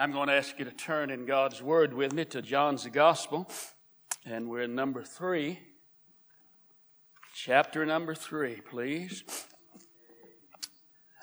[0.00, 3.46] I'm going to ask you to turn in God's Word with me to John's Gospel,
[4.24, 5.58] and we're in number three.
[7.34, 9.22] Chapter number three, please.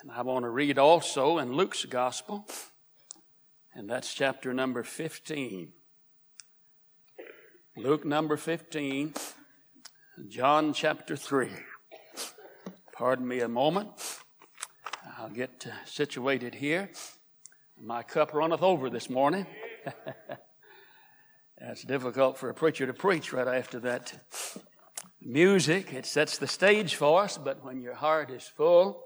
[0.00, 2.46] And I want to read also in Luke's Gospel,
[3.74, 5.72] and that's chapter number 15.
[7.76, 9.12] Luke number 15,
[10.28, 11.48] John chapter 3.
[12.92, 13.88] Pardon me a moment.
[15.18, 16.90] I'll get situated here.
[17.80, 19.46] My cup runneth over this morning.
[21.60, 24.14] It's difficult for a preacher to preach right after that
[25.20, 25.92] music.
[25.92, 29.02] It sets the stage for us, but when your heart is full,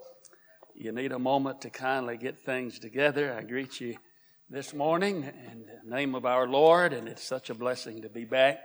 [0.75, 3.33] you need a moment to kindly get things together.
[3.33, 3.95] I greet you
[4.51, 8.23] this morning in the name of our Lord, and it's such a blessing to be
[8.23, 8.59] back.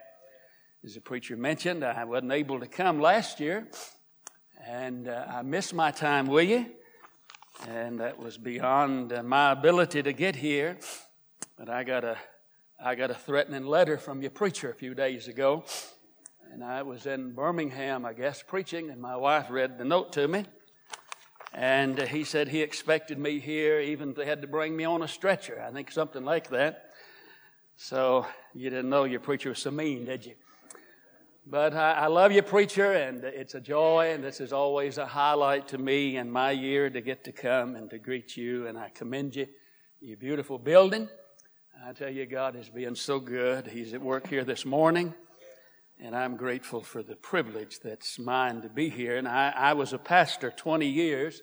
[0.84, 3.68] As the preacher mentioned, I wasn't able to come last year,
[4.66, 6.66] and uh, I missed my time with you
[7.66, 10.78] and that was beyond uh, my ability to get here.
[11.56, 12.16] But I got a,
[12.82, 15.64] I got a threatening letter from your preacher a few days ago,
[16.52, 20.28] and I was in Birmingham, I guess, preaching, and my wife read the note to
[20.28, 20.44] me.
[21.52, 24.84] And uh, he said he expected me here, even if they had to bring me
[24.84, 25.64] on a stretcher.
[25.66, 26.90] I think something like that.
[27.76, 30.34] So you didn't know your preacher was so mean, did you?
[31.50, 35.06] But I, I, love you, preacher, and it's a joy, and this is always a
[35.06, 38.76] highlight to me and my year to get to come and to greet you, and
[38.76, 39.46] I commend you,
[39.98, 41.08] your beautiful building.
[41.82, 43.66] I tell you, God is being so good.
[43.66, 45.14] He's at work here this morning,
[45.98, 49.16] and I'm grateful for the privilege that's mine to be here.
[49.16, 51.40] And I, I was a pastor 20 years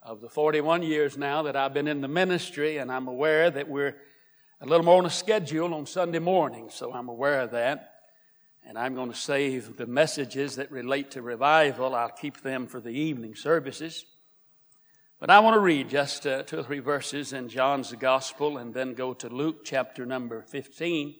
[0.00, 3.68] of the 41 years now that I've been in the ministry, and I'm aware that
[3.68, 3.96] we're
[4.62, 7.95] a little more on a schedule on Sunday morning, so I'm aware of that.
[8.68, 11.94] And I'm going to save the messages that relate to revival.
[11.94, 14.04] I'll keep them for the evening services.
[15.20, 18.74] But I want to read just uh, two or three verses in John's Gospel and
[18.74, 21.14] then go to Luke chapter number 15.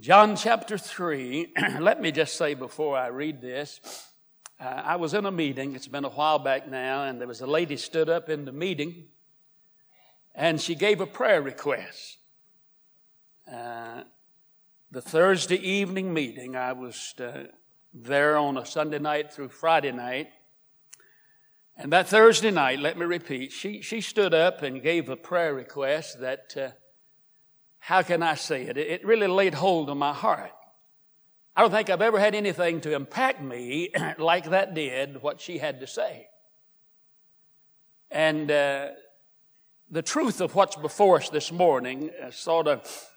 [0.00, 3.80] John chapter 3, let me just say before I read this,
[4.60, 7.40] uh, I was in a meeting, it's been a while back now, and there was
[7.40, 9.04] a lady stood up in the meeting
[10.34, 12.18] and she gave a prayer request.
[13.50, 14.02] Uh,
[14.92, 17.44] the Thursday evening meeting, I was uh,
[17.94, 20.30] there on a Sunday night through Friday night.
[21.76, 25.54] And that Thursday night, let me repeat, she, she stood up and gave a prayer
[25.54, 26.70] request that, uh,
[27.78, 28.76] how can I say it?
[28.76, 30.50] It really laid hold on my heart.
[31.54, 35.58] I don't think I've ever had anything to impact me like that did what she
[35.58, 36.26] had to say.
[38.10, 38.88] And uh,
[39.88, 43.09] the truth of what's before us this morning uh, sort of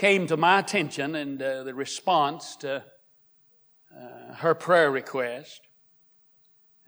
[0.00, 2.82] came to my attention and uh, the response to
[3.94, 5.60] uh, her prayer request.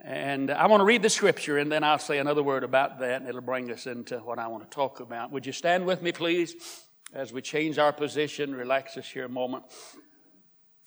[0.02, 3.20] And I want to read the scripture and then I'll say another word about that
[3.20, 5.30] and it'll bring us into what I want to talk about.
[5.30, 6.54] Would you stand with me, please,
[7.12, 9.64] as we change our position, relax us here a moment.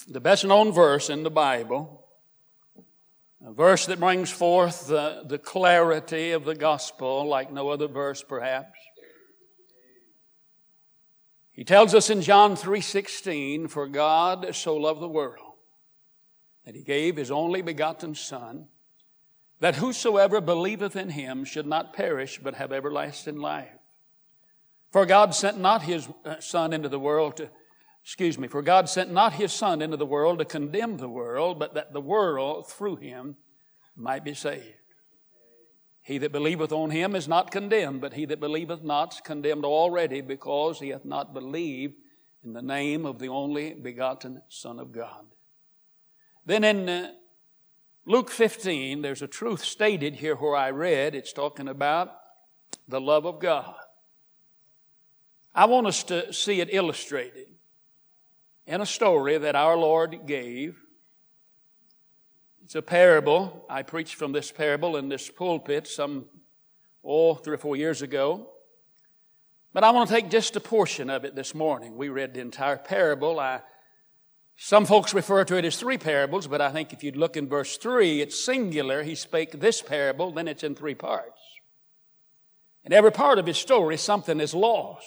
[0.07, 2.07] The best known verse in the Bible,
[3.45, 8.23] a verse that brings forth the, the clarity of the gospel like no other verse
[8.27, 8.79] perhaps.
[11.55, 15.55] He tells us in John 3:16, "For God so loved the world
[16.65, 18.67] that he gave his only begotten son,
[19.59, 23.71] that whosoever believeth in him should not perish but have everlasting life.
[24.91, 27.49] For God sent not his uh, son into the world to
[28.03, 31.57] excuse me, for God sent not his son into the world to condemn the world,
[31.57, 33.35] but that the world through him
[33.95, 34.84] might be saved.
[36.05, 39.65] He that believeth on him is not condemned, but he that believeth not is condemned
[39.65, 41.95] already because he hath not believed
[42.43, 45.25] in the name of the only begotten Son of God.
[46.45, 47.11] Then in uh,
[48.05, 51.15] Luke 15, there's a truth stated here where I read.
[51.15, 52.11] It's talking about
[52.87, 53.73] the love of God.
[55.55, 57.47] I want us to see it illustrated
[58.67, 60.84] in a story that our Lord gave
[62.65, 63.63] it's a parable.
[63.69, 66.25] I preached from this parable in this pulpit some,
[67.03, 68.49] oh, three or four years ago.
[69.71, 71.95] But I want to take just a portion of it this morning.
[71.95, 73.39] We read the entire parable.
[73.39, 73.61] I,
[74.55, 77.47] some folks refer to it as three parables, but I think if you'd look in
[77.47, 79.03] verse three, it's singular.
[79.03, 81.39] He spake this parable, then it's in three parts.
[82.83, 85.05] In every part of his story, something is lost.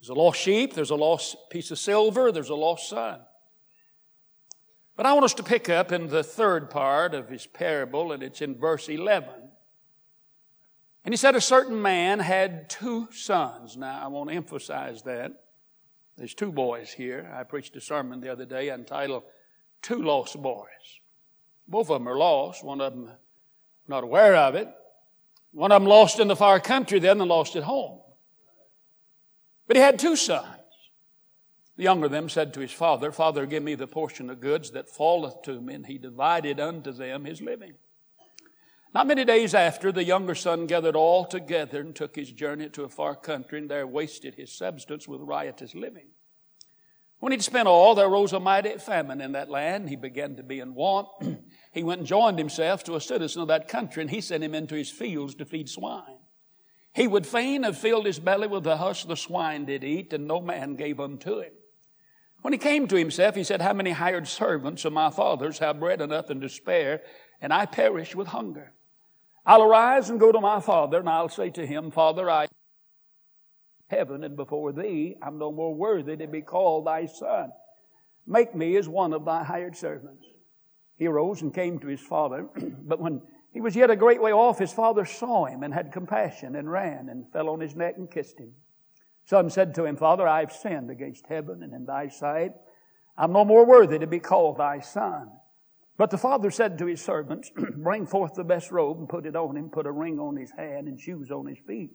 [0.00, 3.20] There's a lost sheep, there's a lost piece of silver, there's a lost son.
[4.98, 8.20] But I want us to pick up in the third part of his parable, and
[8.20, 9.30] it's in verse 11.
[11.04, 13.76] And he said, A certain man had two sons.
[13.76, 15.44] Now, I want to emphasize that.
[16.16, 17.32] There's two boys here.
[17.32, 19.22] I preached a sermon the other day entitled
[19.82, 20.66] Two Lost Boys.
[21.68, 22.64] Both of them are lost.
[22.64, 23.12] One of them
[23.86, 24.68] not aware of it.
[25.52, 28.00] One of them lost in the far country, the other lost at home.
[29.68, 30.57] But he had two sons.
[31.78, 34.72] The younger of them said to his father, Father, give me the portion of goods
[34.72, 35.74] that falleth to me.
[35.74, 37.74] And he divided unto them his living.
[38.92, 42.82] Not many days after, the younger son gathered all together and took his journey to
[42.82, 46.08] a far country, and there wasted his substance with riotous living.
[47.20, 49.88] When he'd spent all, there arose a mighty famine in that land.
[49.88, 51.06] He began to be in want.
[51.72, 54.54] he went and joined himself to a citizen of that country, and he sent him
[54.54, 56.18] into his fields to feed swine.
[56.92, 60.26] He would fain have filled his belly with the husk the swine did eat, and
[60.26, 61.52] no man gave unto him.
[62.42, 65.80] When he came to himself, he said, How many hired servants of my father's have
[65.80, 67.02] bread enough and to spare,
[67.40, 68.72] and I perish with hunger?
[69.44, 72.46] I'll arise and go to my father, and I'll say to him, Father, I
[73.88, 77.52] heaven and before thee, I'm no more worthy to be called thy son.
[78.26, 80.26] Make me as one of thy hired servants.
[80.96, 82.48] He arose and came to his father,
[82.82, 85.92] but when he was yet a great way off, his father saw him and had
[85.92, 88.52] compassion and ran and fell on his neck and kissed him.
[89.28, 92.52] Son said to him, Father, I have sinned against heaven and in thy sight.
[93.14, 95.30] I'm no more worthy to be called thy son.
[95.98, 99.36] But the father said to his servants, Bring forth the best robe and put it
[99.36, 101.90] on him, put a ring on his hand and shoes on his feet.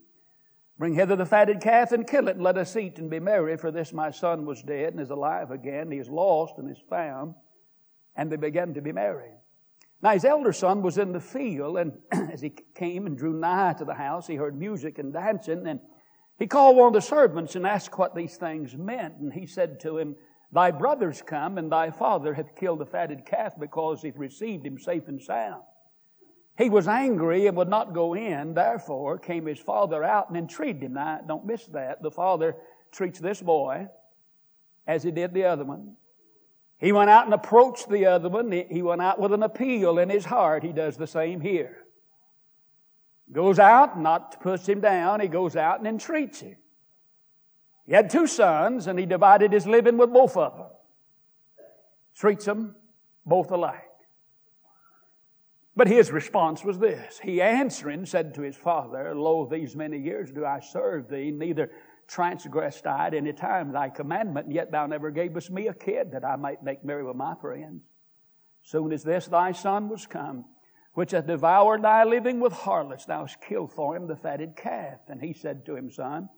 [0.77, 3.57] Bring hither the fatted calf and kill it, and let us eat and be merry,
[3.57, 5.89] for this my son was dead and is alive again.
[5.89, 7.33] He is lost and is found.
[8.15, 9.31] And they began to be merry.
[10.03, 11.93] Now his elder son was in the field, and
[12.31, 15.79] as he came and drew nigh to the house, he heard music and dancing, and
[16.39, 19.17] he called one of the servants and asked what these things meant.
[19.17, 20.15] And he said to him,
[20.51, 24.77] Thy brothers come, and thy father hath killed the fatted calf because he received him
[24.77, 25.63] safe and sound.
[26.57, 28.53] He was angry and would not go in.
[28.53, 30.93] Therefore came his father out and entreated him.
[30.93, 32.03] Now, don't miss that.
[32.03, 32.55] The father
[32.91, 33.87] treats this boy
[34.85, 35.95] as he did the other one.
[36.77, 38.51] He went out and approached the other one.
[38.51, 40.63] He went out with an appeal in his heart.
[40.63, 41.82] He does the same here.
[43.33, 46.55] Goes out, not to push him down, he goes out and entreats him.
[47.85, 50.67] He had two sons, and he divided his living with both of them.
[52.15, 52.75] Treats them
[53.25, 53.89] both alike.
[55.75, 57.19] But his response was this.
[57.23, 61.71] He answering said to his father, Lo, these many years do I serve thee, neither
[62.07, 66.11] transgressed I at any time thy commandment, and yet thou never gavest me a kid
[66.11, 67.81] that I might make merry with my friends.
[68.61, 70.45] Soon as this thy son was come,
[70.93, 74.99] which hath devoured thy living with harlots, thou hast killed for him the fatted calf.
[75.07, 76.29] And he said to him, Son,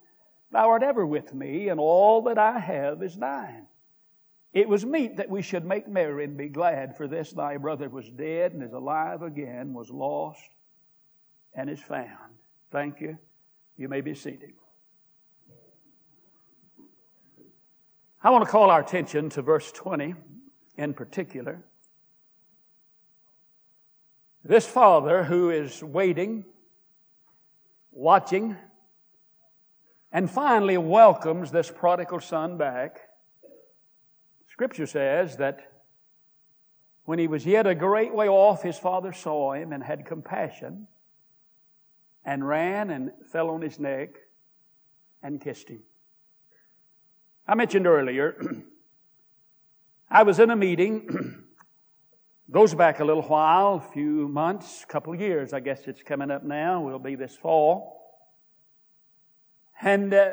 [0.52, 3.68] Thou art ever with me, and all that I have is thine.
[4.54, 7.90] It was meet that we should make merry and be glad, for this thy brother
[7.90, 10.50] was dead and is alive again, was lost
[11.54, 12.36] and is found.
[12.72, 13.18] Thank you.
[13.76, 14.54] You may be seated.
[18.24, 20.16] I want to call our attention to verse 20
[20.78, 21.62] in particular.
[24.48, 26.46] This father who is waiting,
[27.92, 28.56] watching,
[30.12, 33.02] and finally welcomes this prodigal son back.
[34.46, 35.72] Scripture says that
[37.06, 40.86] when he was yet a great way off, his father saw him and had compassion
[42.24, 44.10] and ran and fell on his neck
[45.24, 45.82] and kissed him.
[47.48, 48.40] I mentioned earlier,
[50.12, 51.45] I was in a meeting,
[52.52, 56.04] goes back a little while, a few months, a couple of years, I guess it's
[56.04, 58.02] coming up now, will be this fall.
[59.82, 60.32] And uh,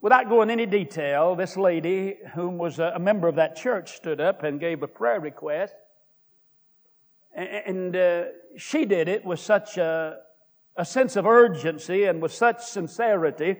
[0.00, 4.42] without going any detail, this lady, whom was a member of that church, stood up
[4.42, 5.74] and gave a prayer request.
[7.34, 8.24] And uh,
[8.56, 10.18] she did it with such a,
[10.76, 13.56] a sense of urgency and with such sincerity,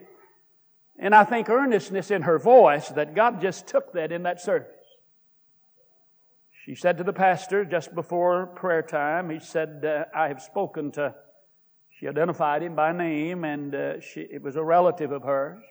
[0.99, 4.80] and I think earnestness in her voice that God just took that in that service.
[6.65, 10.93] She said to the pastor just before prayer time, he said, uh, I have spoken
[10.93, 11.15] to
[12.01, 15.63] she identified him by name, and uh, she, it was a relative of hers.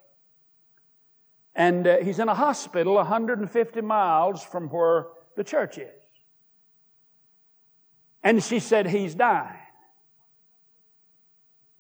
[1.56, 5.90] And uh, he's in a hospital 150 miles from where the church is.
[8.22, 9.56] And she said, He's dying.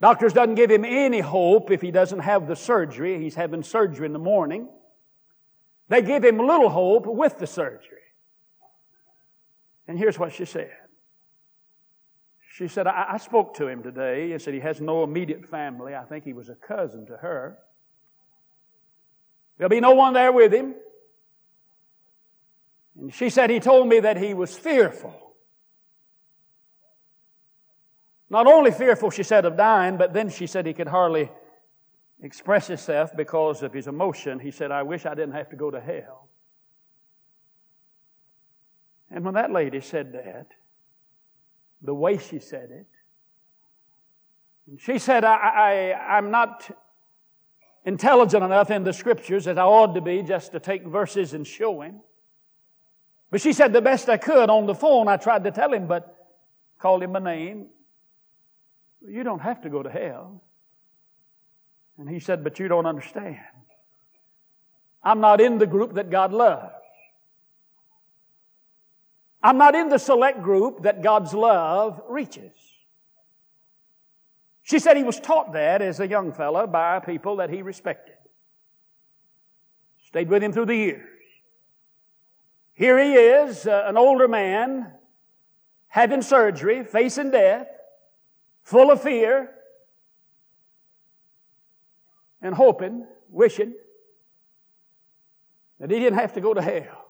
[0.01, 3.21] Doctors doesn't give him any hope if he doesn't have the surgery.
[3.21, 4.67] He's having surgery in the morning.
[5.89, 7.97] They give him little hope with the surgery.
[9.89, 10.69] And here's what she said.
[12.53, 15.95] She said, I, I spoke to him today and said he has no immediate family.
[15.95, 17.57] I think he was a cousin to her.
[19.57, 20.75] There'll be no one there with him.
[22.99, 25.33] And she said he told me that he was fearful.
[28.29, 31.31] Not only fearful, she said, of dying, but then she said he could hardly
[32.21, 34.37] express himself because of his emotion.
[34.37, 36.28] He said, I wish I didn't have to go to hell.
[39.11, 40.47] And when that lady said that,
[41.81, 42.87] the way she said it.
[44.67, 45.35] And she said, I,
[45.95, 46.69] I, I'm not
[47.85, 51.47] intelligent enough in the scriptures as I ought to be just to take verses and
[51.47, 52.01] show him.
[53.31, 55.07] But she said the best I could on the phone.
[55.07, 56.27] I tried to tell him, but
[56.79, 57.67] called him a name.
[59.07, 60.41] You don't have to go to hell.
[61.97, 63.37] And he said, But you don't understand.
[65.03, 66.73] I'm not in the group that God loves.
[69.41, 72.51] I'm not in the select group that God's love reaches.
[74.61, 78.15] She said he was taught that as a young fellow by people that he respected.
[80.05, 81.07] Stayed with him through the years.
[82.73, 84.93] Here he is, uh, an older man,
[85.87, 87.67] having surgery, facing death,
[88.63, 89.51] full of fear,
[92.41, 93.73] and hoping, wishing
[95.79, 97.08] that he didn't have to go to hell.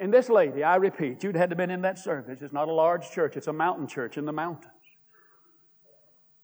[0.00, 2.42] And this lady, I repeat, you'd had to been in that service.
[2.42, 4.72] It's not a large church, it's a mountain church in the mountains.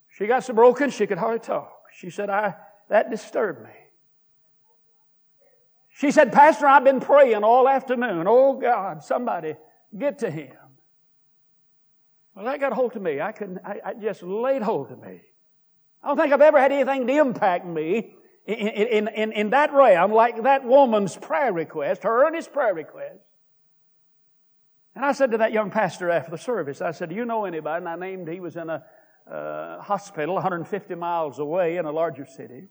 [0.09, 1.73] She got so broken she could hardly talk.
[1.97, 2.55] She said, I
[2.89, 3.71] that disturbed me.
[5.89, 8.27] She said, Pastor, I've been praying all afternoon.
[8.29, 9.57] Oh God, somebody
[9.97, 10.57] get to him.
[12.35, 13.21] Well, that got hold of me.
[13.21, 15.21] I couldn't, I, I just laid hold of me.
[16.03, 19.73] I don't think I've ever had anything to impact me in, in, in, in that
[19.73, 23.21] realm like that woman's prayer request, her earnest prayer request.
[24.95, 27.45] And I said to that young pastor after the service, I said, Do you know
[27.45, 27.85] anybody?
[27.85, 28.85] And I named, he was in a
[29.31, 32.69] uh, hospital 150 miles away in a larger city.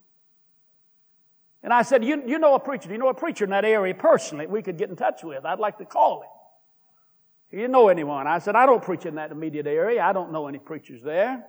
[1.64, 2.90] And I said, you, you know a preacher.
[2.90, 5.46] Do you know a preacher in that area personally we could get in touch with?
[5.46, 6.30] I'd like to call him.
[7.50, 8.28] He didn't know anyone?
[8.28, 10.02] I said, I don't preach in that immediate area.
[10.04, 11.46] I don't know any preachers there.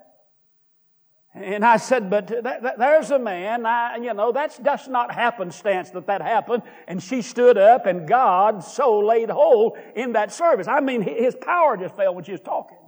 [1.34, 5.12] And I said, but th- th- there's a man, I, you know, that's just not
[5.12, 6.62] happenstance that that happened.
[6.86, 10.68] And she stood up and God so laid hold in that service.
[10.68, 12.78] I mean, his power just fell when she was talking.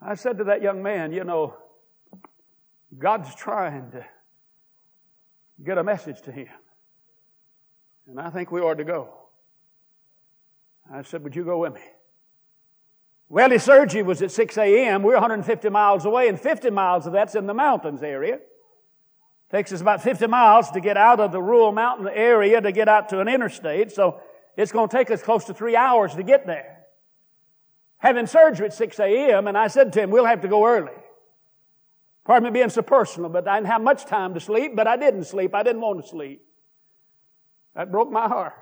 [0.00, 1.56] I said to that young man, you know,
[2.96, 4.06] God's trying to
[5.62, 6.48] get a message to him.
[8.06, 9.12] And I think we ought to go.
[10.90, 11.80] I said, Would you go with me?
[13.28, 15.02] Well, his surgery was at 6 a.m.
[15.02, 18.38] We're 150 miles away, and 50 miles of that's in the mountains area.
[19.50, 22.88] Takes us about 50 miles to get out of the rural mountain area to get
[22.88, 24.20] out to an interstate, so
[24.56, 26.84] it's going to take us close to three hours to get there.
[27.98, 30.92] Having surgery at 6 a.m., and I said to him, We'll have to go early.
[32.24, 34.96] Pardon me being so personal, but I didn't have much time to sleep, but I
[34.96, 35.54] didn't sleep.
[35.54, 36.42] I didn't want to sleep.
[37.74, 38.54] That broke my heart.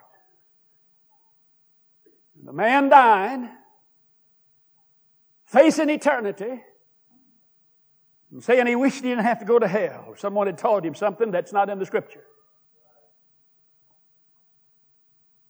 [2.45, 3.49] The man died,
[5.47, 6.63] facing eternity,
[8.31, 10.85] and saying he wished he didn't have to go to hell, or someone had taught
[10.85, 12.25] him something that's not in the scripture.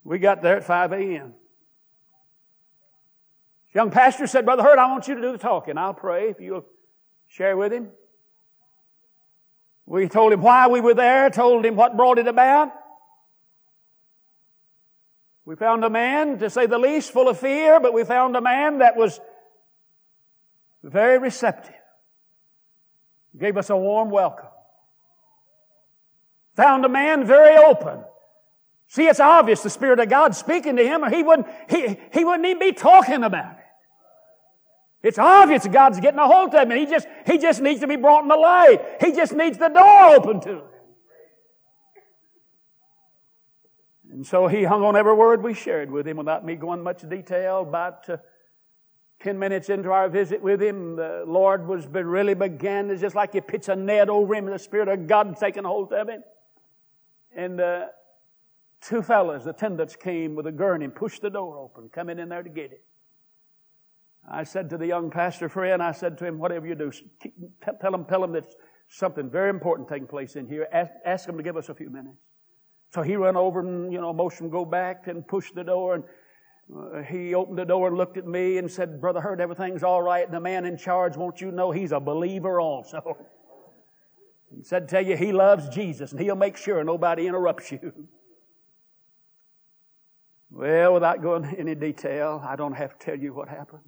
[0.04, 1.34] We got there at 5 a.m.
[3.72, 5.78] Young pastor said, Brother Hurt, I want you to do the talking.
[5.78, 6.66] I'll pray if you'll
[7.26, 7.88] share with him.
[9.86, 12.72] We told him why we were there, told him what brought it about.
[15.44, 18.40] We found a man, to say the least, full of fear, but we found a
[18.40, 19.20] man that was
[20.85, 21.75] very receptive.
[23.37, 24.49] Gave us a warm welcome.
[26.57, 28.05] Found a man very open.
[28.87, 32.25] See, it's obvious the Spirit of God speaking to him, or he wouldn't, he, he
[32.25, 33.64] wouldn't even be talking about it.
[35.03, 36.79] It's obvious God's getting a hold of him.
[36.79, 38.81] He just, he just needs to be brought in the light.
[39.00, 40.62] He just needs the door open to him.
[44.12, 47.07] And so he hung on every word we shared with him without me going much
[47.09, 47.62] detail.
[47.62, 48.19] About uh,
[49.25, 52.90] 10 minutes into our visit with him, the Lord was really began.
[52.90, 55.64] It's just like he puts a net over him and the Spirit of God taking
[55.64, 56.23] hold of him.
[57.35, 57.87] And uh,
[58.83, 62.43] two fellows, attendants came with a gurney and pushed the door open, coming in there
[62.43, 62.85] to get it.
[64.31, 66.93] I said to the young pastor friend, I said to him, whatever you do,
[67.81, 68.45] tell him, tell him that
[68.88, 70.69] something very important taking place in here.
[70.71, 72.19] Ask, ask him to give us a few minutes.
[72.93, 76.04] So he ran over and, you know, motioned go back and pushed the door and
[76.73, 80.02] uh, he opened the door and looked at me and said, Brother Hurt, everything's all
[80.02, 80.25] right.
[80.25, 83.16] And the man in charge, won't you know he's a believer also.
[84.56, 87.92] He said, tell you, he loves Jesus and he'll make sure nobody interrupts you.
[90.50, 93.83] Well, without going into any detail, I don't have to tell you what happened.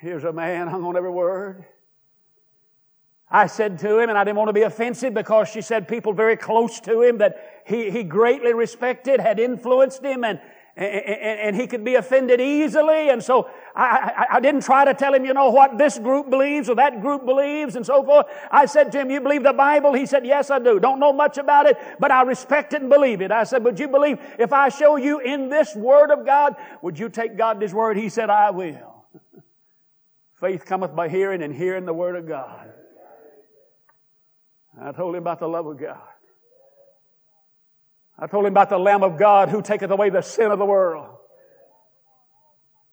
[0.00, 1.66] Here's a man hung on every word.
[3.30, 6.14] I said to him, and I didn't want to be offensive because she said people
[6.14, 10.40] very close to him that he, he greatly respected had influenced him and,
[10.76, 13.10] and, and he could be offended easily.
[13.10, 16.30] And so I, I, I, didn't try to tell him, you know, what this group
[16.30, 18.26] believes or that group believes and so forth.
[18.50, 19.92] I said to him, you believe the Bible?
[19.92, 20.80] He said, yes, I do.
[20.80, 23.30] Don't know much about it, but I respect it and believe it.
[23.30, 26.98] I said, would you believe if I show you in this Word of God, would
[26.98, 27.98] you take God His Word?
[27.98, 29.04] He said, I will.
[30.34, 32.72] Faith cometh by hearing, and hearing the Word of God.
[34.80, 35.98] I told him about the love of God.
[38.18, 40.64] I told him about the Lamb of God who taketh away the sin of the
[40.64, 41.18] world.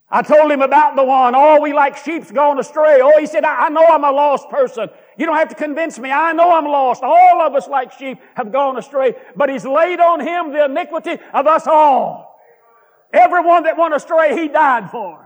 [0.09, 2.99] I told him about the one, oh, we like sheep's gone astray.
[3.01, 4.89] Oh, he said, I, I know I'm a lost person.
[5.17, 6.11] You don't have to convince me.
[6.11, 7.01] I know I'm lost.
[7.03, 11.17] All of us like sheep have gone astray, but he's laid on him the iniquity
[11.33, 12.39] of us all.
[13.11, 15.25] Everyone that went astray, he died for.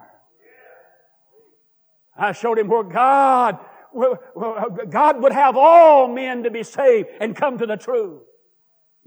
[2.18, 3.60] I showed him where God,
[3.94, 8.22] God would have all men to be saved and come to the truth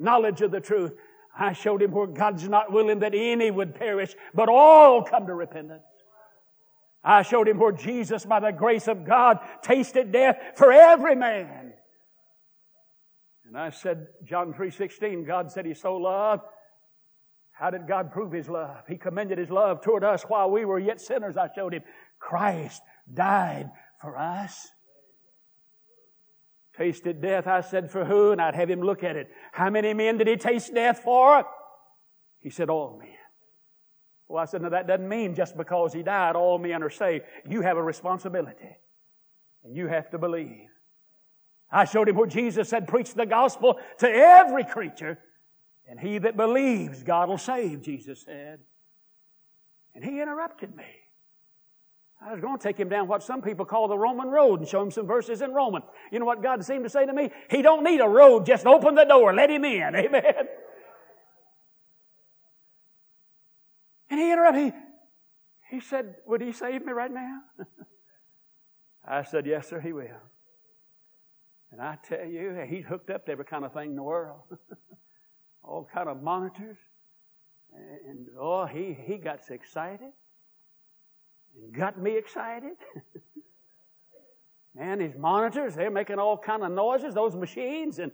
[0.03, 0.93] knowledge of the truth.
[1.39, 5.35] I showed him where God's not willing that any would perish, but all come to
[5.35, 5.83] repentance.
[7.05, 11.73] I showed him where Jesus, by the grace of God, tasted death for every man.
[13.47, 16.43] And I said, John 3.16, God said he so loved.
[17.51, 18.85] How did God prove his love?
[18.89, 21.37] He commended his love toward us while we were yet sinners.
[21.37, 21.83] I showed him
[22.19, 23.71] Christ died
[24.03, 24.69] for us
[26.77, 27.47] tasted death.
[27.47, 28.33] I said, for who?
[28.33, 29.31] And I'd have him look at it.
[29.53, 31.45] How many men did he taste death for?
[32.39, 33.09] He said, all men.
[34.27, 37.25] Well, I said, no, that doesn't mean just because he died, all men are saved.
[37.49, 38.77] You have a responsibility.
[39.65, 40.69] And you have to believe.
[41.71, 45.19] I showed him where Jesus said, preach the gospel to every creature.
[45.89, 48.61] And he that believes, God will save, Jesus said.
[49.95, 50.85] And he interrupted me.
[52.25, 54.69] I was going to take him down what some people call the Roman road and
[54.69, 55.83] show him some verses in Roman.
[56.13, 57.31] You know what God seemed to say to me?
[57.51, 59.97] He don't need a road, just open the door, let him in.
[59.97, 60.49] Amen.
[64.09, 64.73] And he interrupted.
[65.71, 67.41] He, he said, Would he save me right now?
[69.07, 70.07] I said, Yes, sir, he will.
[71.73, 74.43] And I tell you, he's hooked up to every kind of thing in the world.
[75.65, 76.77] All kind of monitors.
[78.07, 80.13] And, oh, he, he got so excited
[81.77, 82.73] got me excited.
[84.75, 88.11] Man, his monitors, they're making all kind of noises, those machines, and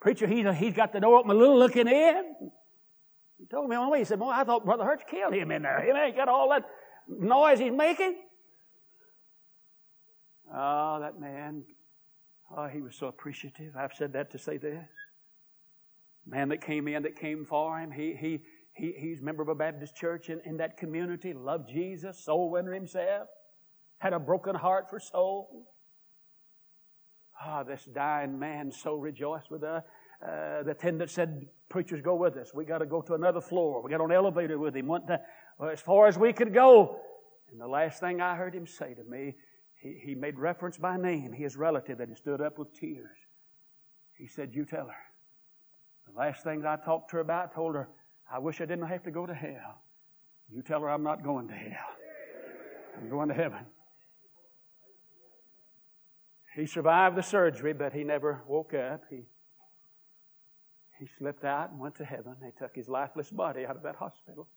[0.00, 2.34] preacher, he's, he's got the door open a little looking in.
[3.38, 5.50] He told me on the way, he said, Boy, I thought Brother Hurts killed him
[5.50, 5.82] in there.
[5.82, 6.64] He ain't got all that
[7.08, 8.16] noise he's making.
[10.54, 11.64] Oh, that man,
[12.56, 13.74] oh, he was so appreciative.
[13.76, 14.84] I've said that to say this.
[16.26, 18.40] Man that came in, that came for him, he, he,
[18.72, 22.50] he, he's a member of a Baptist church in, in that community, loved Jesus, soul
[22.50, 23.28] winner himself,
[23.98, 25.66] had a broken heart for souls.
[27.44, 29.82] Ah, this dying man so rejoiced with us.
[30.22, 32.52] Uh, the attendant said, Preachers, go with us.
[32.54, 33.82] We got to go to another floor.
[33.82, 34.86] We got on an elevator with him.
[34.86, 35.20] Went to,
[35.58, 37.00] well, as far as we could go.
[37.50, 39.34] And the last thing I heard him say to me,
[39.74, 43.16] he, he made reference by name, his relative that had stood up with tears.
[44.16, 46.12] He said, You tell her.
[46.12, 47.88] The last thing I talked to her about, told her,
[48.32, 49.82] I wish I didn't have to go to hell.
[50.50, 51.96] You tell her I'm not going to hell.
[52.96, 53.66] I'm going to heaven.
[56.56, 59.02] He survived the surgery, but he never woke up.
[59.10, 59.24] He,
[60.98, 62.36] he slipped out and went to heaven.
[62.40, 64.48] They took his lifeless body out of that hospital.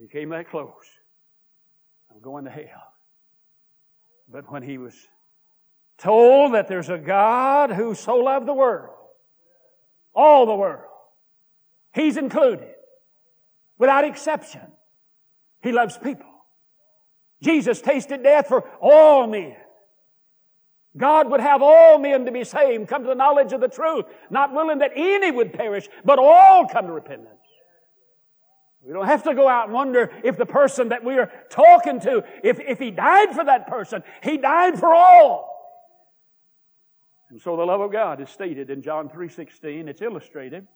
[0.00, 0.72] He came that close.
[2.12, 2.94] I'm going to hell.
[4.32, 4.94] But when he was
[5.98, 8.94] told that there's a God who so loved the world,
[10.14, 10.89] all the world,
[11.92, 12.74] He's included.
[13.78, 14.60] Without exception.
[15.62, 16.26] He loves people.
[17.42, 19.56] Jesus tasted death for all men.
[20.96, 24.06] God would have all men to be saved, come to the knowledge of the truth,
[24.28, 27.36] not willing that any would perish, but all come to repentance.
[28.82, 32.00] We don't have to go out and wonder if the person that we are talking
[32.00, 35.48] to, if, if he died for that person, he died for all.
[37.30, 39.86] And so the love of God is stated in John 3.16.
[39.86, 40.66] It's illustrated.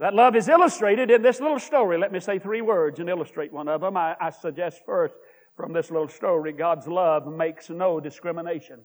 [0.00, 1.98] That love is illustrated in this little story.
[1.98, 3.98] Let me say three words and illustrate one of them.
[3.98, 5.14] I, I suggest first
[5.56, 8.80] from this little story God's love makes no discrimination.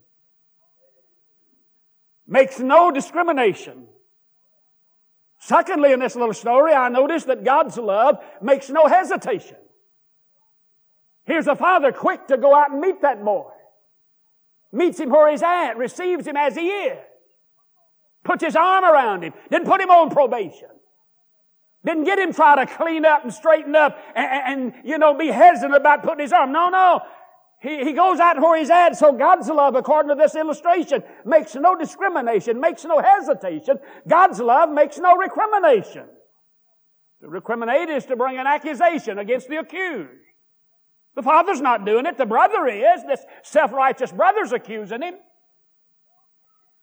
[2.27, 3.87] Makes no discrimination.
[5.39, 9.57] Secondly, in this little story, I notice that God's love makes no hesitation.
[11.23, 13.51] Here's a father quick to go out and meet that boy.
[14.73, 16.97] Meets him where he's at, receives him as he is.
[18.25, 20.74] Puts his arm around him, didn't put him on probation.
[21.85, 25.27] Didn't get him try to clean up and straighten up and, and, you know, be
[25.27, 26.51] hesitant about putting his arm.
[26.51, 27.01] No, no.
[27.61, 28.97] He, he goes out where he's at.
[28.97, 33.77] So God's love, according to this illustration, makes no discrimination, makes no hesitation.
[34.07, 36.05] God's love makes no recrimination.
[37.21, 40.09] To recriminate is to bring an accusation against the accused.
[41.15, 42.17] The father's not doing it.
[42.17, 43.03] The brother is.
[43.03, 45.15] This self-righteous brother's accusing him.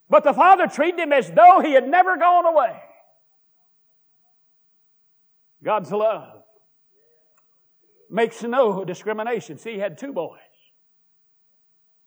[0.09, 2.81] But the father treated him as though he had never gone away.
[5.65, 6.43] God's love
[8.11, 9.59] makes no discrimination.
[9.59, 10.39] See, he had two boys.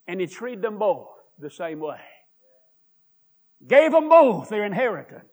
[0.06, 2.00] And he treated them both the same way.
[3.66, 5.24] Gave them both their inheritance.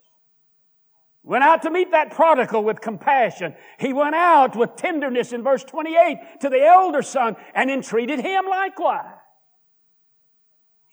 [1.24, 3.56] Went out to meet that prodigal with compassion.
[3.80, 8.46] He went out with tenderness in verse 28 to the elder son and entreated him
[8.50, 9.20] likewise.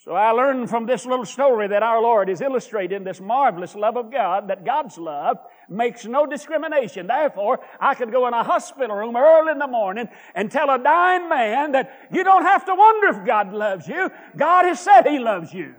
[0.05, 3.99] So I learned from this little story that our Lord is illustrating this marvelous love
[3.99, 5.37] of God, that God's love
[5.71, 7.07] makes no discrimination.
[7.07, 10.79] Therefore, I could go in a hospital room early in the morning and tell a
[10.79, 14.11] dying man that you don't have to wonder if God loves you.
[14.37, 15.75] God has said He loves you.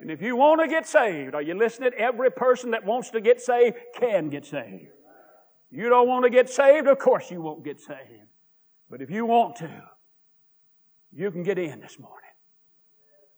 [0.00, 1.90] And if you want to get saved, are you listening?
[1.96, 4.92] Every person that wants to get saved can get saved.
[5.70, 8.28] You don't want to get saved, of course you won't get saved.
[8.90, 9.70] But if you want to,
[11.12, 12.14] you can get in this morning.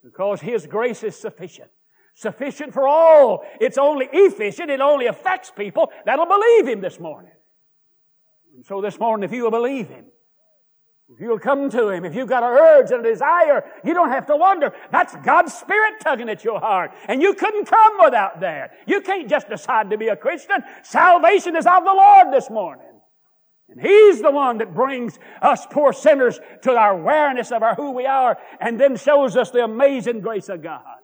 [0.03, 1.69] Because His grace is sufficient.
[2.13, 3.45] Sufficient for all.
[3.59, 4.69] It's only efficient.
[4.69, 7.31] It only affects people that'll believe Him this morning.
[8.55, 10.05] And so this morning, if you will believe Him,
[11.13, 14.11] if you'll come to Him, if you've got an urge and a desire, you don't
[14.11, 14.73] have to wonder.
[14.91, 16.91] That's God's Spirit tugging at your heart.
[17.07, 18.73] And you couldn't come without that.
[18.85, 20.63] You can't just decide to be a Christian.
[20.83, 22.87] Salvation is of the Lord this morning.
[23.67, 27.91] And He's the one that brings us poor sinners to our awareness of our who
[27.91, 31.00] we are and then shows us the amazing grace of God.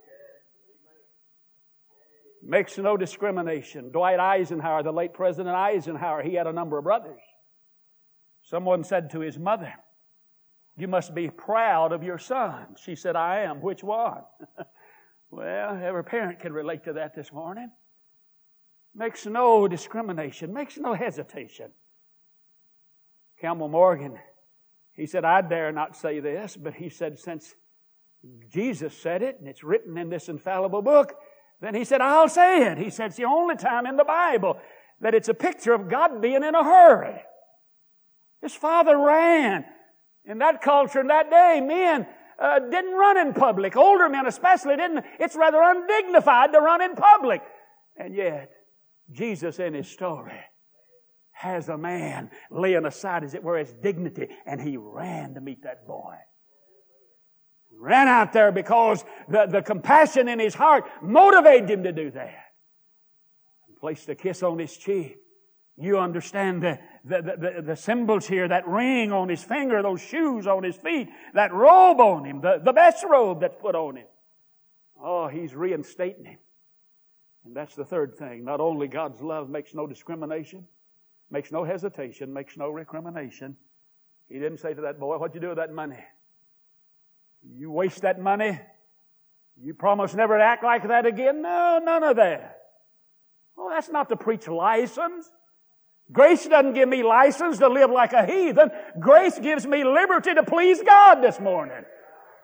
[2.49, 3.91] Makes no discrimination.
[3.91, 7.19] Dwight Eisenhower, the late President Eisenhower, he had a number of brothers.
[8.41, 9.73] Someone said to his mother,
[10.77, 12.75] you must be proud of your son.
[12.81, 13.61] She said, I am.
[13.61, 14.21] Which one?
[15.29, 17.69] well, every parent can relate to that this morning.
[18.95, 21.71] Makes no discrimination, makes no hesitation.
[23.41, 24.17] Campbell Morgan,
[24.93, 27.55] he said, I dare not say this, but he said, since
[28.49, 31.13] Jesus said it and it's written in this infallible book,
[31.61, 32.77] then he said, I'll say it.
[32.77, 34.57] He said, it's the only time in the Bible
[35.01, 37.21] that it's a picture of God being in a hurry.
[38.41, 39.65] His father ran.
[40.25, 42.05] In that culture, in that day, men
[42.37, 43.75] uh, didn't run in public.
[43.75, 45.05] Older men especially didn't.
[45.19, 47.41] It's rather undignified to run in public.
[47.95, 48.51] And yet,
[49.11, 50.39] Jesus in his story
[51.31, 55.63] has a man laying aside, as it were, his dignity, and he ran to meet
[55.63, 56.15] that boy.
[57.79, 62.45] Ran out there because the, the compassion in his heart motivated him to do that.
[63.67, 65.17] And Placed a kiss on his cheek.
[65.79, 70.47] You understand the, the, the, the, symbols here, that ring on his finger, those shoes
[70.47, 74.07] on his feet, that robe on him, the, the best robe that's put on him.
[74.99, 76.39] Oh, he's reinstating him.
[77.45, 78.43] And that's the third thing.
[78.43, 80.65] Not only God's love makes no discrimination,
[81.29, 83.55] makes no hesitation, makes no recrimination.
[84.27, 86.03] He didn't say to that boy, What'd you do with that money?
[87.55, 88.59] You waste that money?
[89.59, 91.41] You promise never to act like that again?
[91.41, 92.59] No, none of that.
[93.55, 95.29] Well, that's not to preach license.
[96.11, 98.69] Grace doesn't give me license to live like a heathen.
[98.99, 101.83] Grace gives me liberty to please God this morning.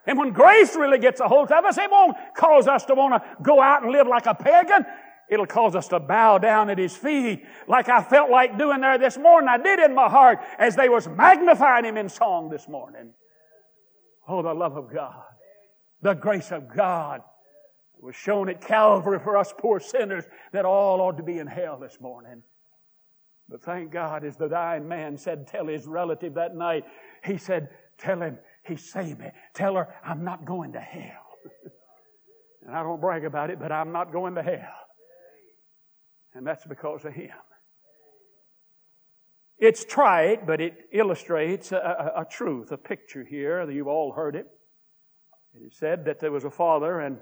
[0.05, 3.13] And when grace really gets a hold of us, it won't cause us to want
[3.13, 4.85] to go out and live like a pagan.
[5.29, 8.97] It'll cause us to bow down at His feet like I felt like doing there
[8.97, 9.47] this morning.
[9.47, 13.13] I did in my heart as they was magnifying Him in song this morning.
[14.27, 15.23] Oh, the love of God.
[16.01, 17.21] The grace of God
[17.99, 21.79] was shown at Calvary for us poor sinners that all ought to be in hell
[21.79, 22.43] this morning.
[23.49, 26.85] But thank God, as the dying man said, tell his relative that night,
[27.23, 29.27] he said, tell him he saved me.
[29.53, 31.27] Tell her I'm not going to hell.
[32.65, 34.57] and I don't brag about it, but I'm not going to hell.
[36.33, 37.29] And that's because of him.
[39.59, 41.77] It's trite, but it illustrates a,
[42.15, 43.69] a, a truth, a picture here.
[43.69, 44.47] You've all heard it.
[45.55, 47.19] It is said that there was a father and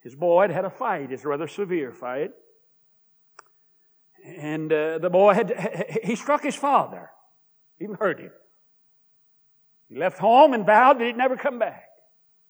[0.00, 1.12] his boy had had a fight.
[1.12, 2.32] It's a rather severe fight.
[4.24, 7.10] And uh, the boy had, he struck his father,
[7.80, 8.30] even hurt him.
[9.88, 11.88] He left home and vowed that he'd never come back.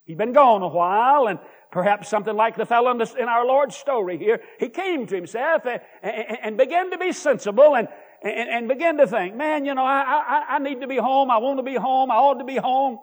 [0.05, 1.38] He'd been gone a while, and
[1.71, 5.81] perhaps something like the fellow in, our Lord's story here, he came to himself and,
[6.03, 7.88] and, and began to be sensible and,
[8.22, 11.30] and, and began to think, man, you know, I, I, I need to be home.
[11.30, 12.11] I want to be home.
[12.11, 12.98] I ought to be home.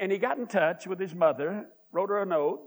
[0.00, 2.60] And he got in touch with his mother, wrote her a note,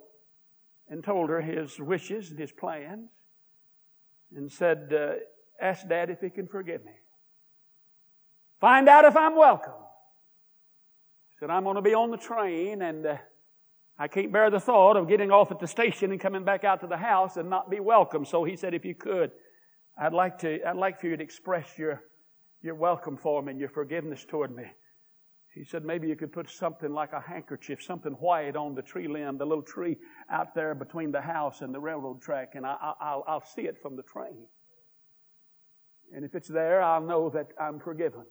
[0.90, 3.10] and told her his wishes and his plans
[4.36, 5.14] and said, uh,
[5.62, 6.94] Ask Dad if he can forgive me.
[8.60, 9.74] Find out if I'm welcome.
[11.30, 13.18] He said, I'm going to be on the train and uh,
[13.98, 16.82] I can't bear the thought of getting off at the station and coming back out
[16.82, 18.26] to the house and not be welcome.
[18.26, 19.32] So he said, if you could,
[20.02, 22.02] I'd like to, I'd like for you to express your,
[22.64, 24.64] your welcome for me and your forgiveness toward me.
[25.54, 29.08] He said, maybe you could put something like a handkerchief, something white on the tree
[29.08, 29.98] limb, the little tree
[30.32, 33.78] out there between the house and the railroad track, and I, will I'll see it
[33.80, 34.48] from the train.
[36.16, 38.26] And if it's there, I'll know that I'm forgiven.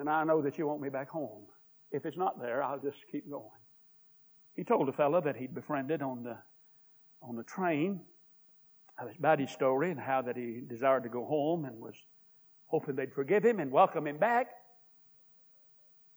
[0.00, 1.44] And I know that you want me back home.
[1.92, 3.44] If it's not there, I'll just keep going.
[4.56, 6.38] He told a fellow that he'd befriended on the,
[7.22, 8.00] on the train
[9.18, 11.96] about his story and how that he desired to go home and was
[12.66, 14.48] hoping they'd forgive him and welcome him back.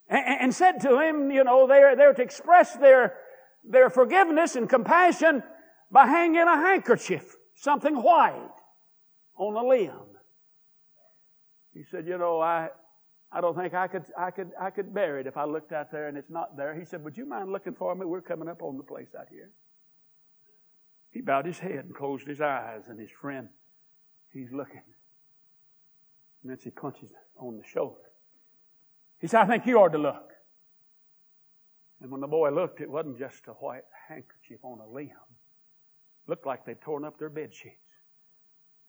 [0.10, 3.16] And, and said to him, you know, they're, they're to express their,
[3.63, 5.44] their forgiveness and compassion
[5.92, 8.52] by hanging a handkerchief, something white,
[9.38, 9.92] on a limb.
[11.74, 12.70] He said, you know, I,
[13.32, 15.92] I don't think I could, I could, I could bear it if I looked out
[15.92, 16.74] there and it's not there.
[16.78, 18.06] He said, would you mind looking for me?
[18.06, 19.52] We're coming up on the place out here.
[21.18, 23.50] He bowed his head and closed his eyes, and his friend,
[24.32, 24.84] he's looking.
[26.44, 28.12] And then he punches on the shoulder.
[29.20, 30.34] He said, I think you ought to look.
[32.02, 35.08] And when the boy looked, it wasn't just a white handkerchief on a limb.
[35.08, 37.74] It looked like they'd torn up their bed sheets.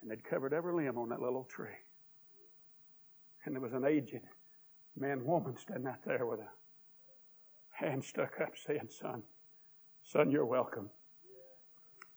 [0.02, 1.80] And they'd covered every limb on that little tree.
[3.46, 4.20] And there was an aged
[4.98, 6.48] man, woman standing out there with a
[7.70, 9.22] hand stuck up saying, Son,
[10.04, 10.90] son, you're welcome.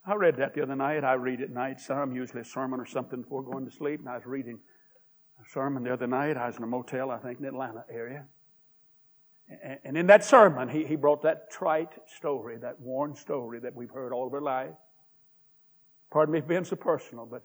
[0.05, 1.03] I read that the other night.
[1.03, 3.99] I read at night some, usually a sermon or something before going to sleep.
[3.99, 4.59] And I was reading
[5.39, 6.37] a sermon the other night.
[6.37, 8.25] I was in a motel, I think, in the Atlanta area.
[9.83, 13.91] And in that sermon, he, he brought that trite story, that worn story that we've
[13.91, 14.73] heard all of our life.
[16.09, 17.43] Pardon me for being so personal, but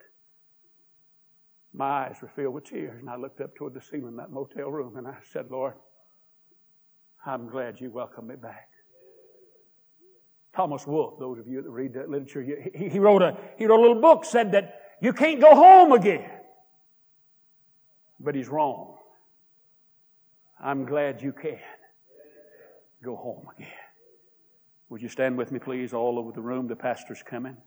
[1.74, 3.00] my eyes were filled with tears.
[3.00, 5.74] And I looked up toward the ceiling in that motel room and I said, Lord,
[7.24, 8.68] I'm glad you welcomed me back.
[10.56, 13.78] Thomas Wolfe, those of you that read that literature, he, he, wrote a, he wrote
[13.78, 16.30] a little book, said that you can't go home again.
[18.18, 18.96] But he's wrong.
[20.58, 21.58] I'm glad you can
[23.04, 23.68] go home again.
[24.88, 26.68] Would you stand with me, please, all over the room?
[26.68, 27.58] The pastor's coming.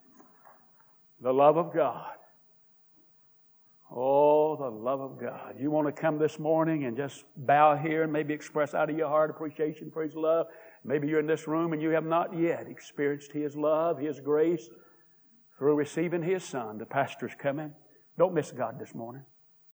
[1.22, 2.14] The love of God.
[3.92, 5.56] Oh, the love of God.
[5.60, 8.98] You want to come this morning and just bow here and maybe express out of
[8.98, 10.48] your heart appreciation for His love?
[10.84, 14.70] Maybe you're in this room and you have not yet experienced His love, His grace
[15.58, 16.78] through receiving His Son.
[16.78, 17.74] The pastor's coming.
[18.18, 19.24] Don't miss God this morning.